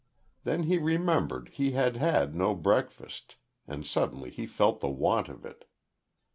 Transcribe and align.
Then 0.45 0.63
he 0.63 0.79
remembered 0.79 1.49
he 1.53 1.73
had 1.73 1.95
had 1.97 2.33
no 2.33 2.55
breakfast, 2.55 3.35
and 3.67 3.85
suddenly 3.85 4.31
felt 4.47 4.79
the 4.79 4.89
want 4.89 5.29
of 5.29 5.45
it. 5.45 5.65